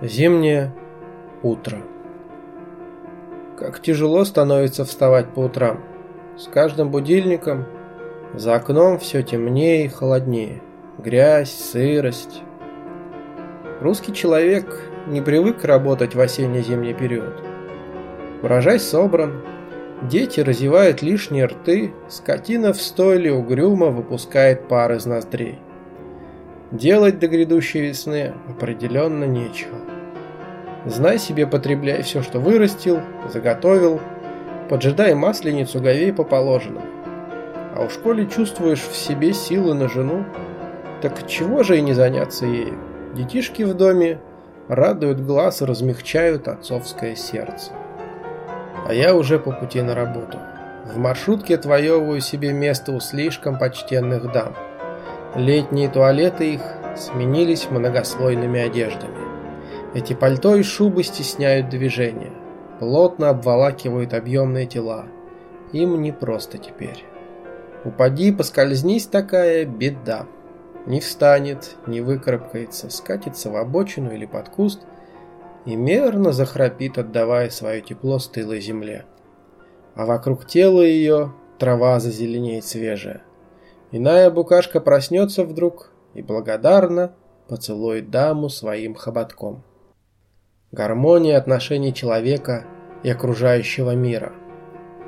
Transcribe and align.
Зимнее 0.00 0.72
утро. 1.42 1.78
Как 3.56 3.82
тяжело 3.82 4.24
становится 4.24 4.84
вставать 4.84 5.34
по 5.34 5.40
утрам. 5.40 5.80
С 6.36 6.46
каждым 6.46 6.92
будильником 6.92 7.66
за 8.32 8.54
окном 8.54 9.00
все 9.00 9.24
темнее 9.24 9.86
и 9.86 9.88
холоднее. 9.88 10.62
Грязь, 10.98 11.50
сырость. 11.50 12.42
Русский 13.80 14.14
человек 14.14 14.88
не 15.08 15.20
привык 15.20 15.64
работать 15.64 16.14
в 16.14 16.20
осенне-зимний 16.20 16.94
период. 16.94 17.42
Урожай 18.44 18.78
собран, 18.78 19.42
дети 20.02 20.38
разевают 20.38 21.02
лишние 21.02 21.46
рты, 21.46 21.92
скотина 22.08 22.72
в 22.72 22.80
стойле 22.80 23.32
угрюмо 23.32 23.86
выпускает 23.86 24.68
пар 24.68 24.92
из 24.92 25.06
ноздрей. 25.06 25.58
Делать 26.70 27.18
до 27.18 27.28
грядущей 27.28 27.80
весны 27.80 28.34
определенно 28.46 29.24
нечего. 29.24 29.78
Знай 30.84 31.18
себе, 31.18 31.46
потребляй 31.46 32.02
все, 32.02 32.20
что 32.22 32.40
вырастил, 32.40 33.00
заготовил, 33.32 34.00
поджидай 34.68 35.14
масленицу 35.14 35.80
говей 35.80 36.12
по 36.12 36.24
положенному. 36.24 36.84
А 37.74 37.84
уж 37.84 37.94
коли 37.94 38.26
чувствуешь 38.26 38.82
в 38.82 38.94
себе 38.94 39.32
силы 39.32 39.72
на 39.72 39.88
жену, 39.88 40.26
так 41.00 41.26
чего 41.26 41.62
же 41.62 41.78
и 41.78 41.80
не 41.80 41.94
заняться 41.94 42.44
ею? 42.44 42.78
Детишки 43.14 43.62
в 43.62 43.72
доме 43.72 44.20
радуют 44.68 45.20
глаз 45.20 45.62
и 45.62 45.64
размягчают 45.64 46.48
отцовское 46.48 47.14
сердце. 47.16 47.72
А 48.86 48.92
я 48.92 49.14
уже 49.14 49.38
по 49.38 49.52
пути 49.52 49.80
на 49.80 49.94
работу. 49.94 50.38
В 50.84 50.98
маршрутке 50.98 51.54
отвоевываю 51.54 52.20
себе 52.20 52.52
место 52.52 52.92
у 52.92 53.00
слишком 53.00 53.58
почтенных 53.58 54.30
дам– 54.32 54.54
Летние 55.34 55.88
туалеты 55.88 56.54
их 56.54 56.62
сменились 56.96 57.70
многослойными 57.70 58.60
одеждами. 58.60 59.28
Эти 59.94 60.14
пальто 60.14 60.56
и 60.56 60.62
шубы 60.62 61.02
стесняют 61.02 61.68
движение, 61.68 62.32
плотно 62.78 63.30
обволакивают 63.30 64.14
объемные 64.14 64.66
тела. 64.66 65.06
Им 65.72 66.00
не 66.00 66.12
просто 66.12 66.58
теперь. 66.58 67.04
Упади, 67.84 68.32
поскользнись 68.32 69.06
такая 69.06 69.64
беда. 69.64 70.26
Не 70.86 71.00
встанет, 71.00 71.76
не 71.86 72.00
выкарабкается, 72.00 72.88
скатится 72.88 73.50
в 73.50 73.56
обочину 73.56 74.12
или 74.12 74.24
под 74.24 74.48
куст 74.48 74.80
и 75.66 75.76
мерно 75.76 76.32
захрапит, 76.32 76.96
отдавая 76.96 77.50
свое 77.50 77.82
тепло 77.82 78.18
стылой 78.18 78.60
земле. 78.60 79.04
А 79.94 80.06
вокруг 80.06 80.46
тела 80.46 80.80
ее 80.80 81.34
трава 81.58 82.00
зазеленеет 82.00 82.64
свежая. 82.64 83.22
Иная 83.90 84.30
букашка 84.30 84.80
проснется 84.80 85.44
вдруг 85.44 85.90
и 86.12 86.20
благодарно 86.20 87.12
поцелует 87.48 88.10
даму 88.10 88.50
своим 88.50 88.94
хоботком. 88.94 89.62
Гармония 90.72 91.38
отношений 91.38 91.94
человека 91.94 92.66
и 93.02 93.08
окружающего 93.08 93.94
мира. 93.94 94.32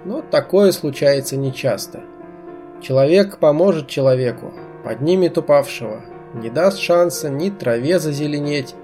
Но 0.06 0.23
такое 0.23 0.73
случается 0.73 1.36
нечасто. 1.36 2.01
Человек 2.81 3.39
поможет 3.39 3.86
человеку, 3.86 4.55
поднимет 4.83 5.36
упавшего, 5.36 6.01
не 6.33 6.48
даст 6.48 6.78
шанса 6.78 7.28
ни 7.28 7.51
траве 7.51 7.98
зазеленеть, 7.98 8.75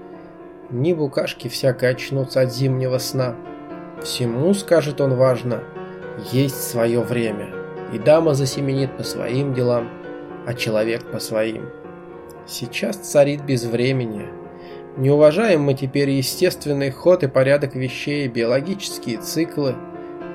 ни 0.69 0.93
букашки 0.93 1.47
всяко 1.47 1.87
очнутся 1.87 2.41
от 2.41 2.53
зимнего 2.53 2.99
сна. 2.99 3.35
Всему, 4.03 4.53
скажет 4.53 5.01
он 5.01 5.15
важно, 5.15 5.63
есть 6.31 6.61
свое 6.61 7.01
время 7.01 7.56
и 7.93 7.99
дама 7.99 8.33
засеменит 8.33 8.95
по 8.97 9.03
своим 9.03 9.53
делам, 9.53 9.89
а 10.45 10.53
человек 10.53 11.11
по 11.11 11.19
своим. 11.19 11.69
Сейчас 12.45 12.97
царит 12.97 13.43
безвременье. 13.43 14.29
Не 14.95 15.11
уважаем 15.11 15.61
мы 15.61 15.73
теперь 15.73 16.09
естественный 16.09 16.91
ход 16.91 17.23
и 17.23 17.27
порядок 17.27 17.75
вещей, 17.75 18.27
биологические 18.27 19.17
циклы, 19.17 19.75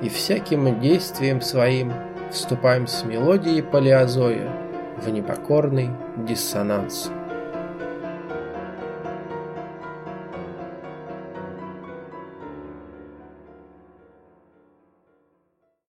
и 0.01 0.09
всяким 0.09 0.79
действием 0.79 1.41
своим 1.41 1.93
вступаем 2.31 2.87
с 2.87 3.03
мелодией 3.03 3.63
палеозоя 3.63 4.49
в 5.01 5.09
непокорный 5.09 5.89
диссонанс. 6.17 7.09